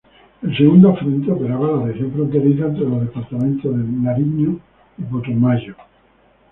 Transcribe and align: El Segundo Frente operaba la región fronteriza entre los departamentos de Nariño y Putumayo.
El 0.41 0.57
Segundo 0.57 0.95
Frente 0.95 1.31
operaba 1.31 1.77
la 1.77 1.85
región 1.91 2.11
fronteriza 2.11 2.65
entre 2.65 2.85
los 2.89 3.01
departamentos 3.01 3.71
de 3.77 3.83
Nariño 3.83 4.57
y 4.97 5.03
Putumayo. 5.03 5.75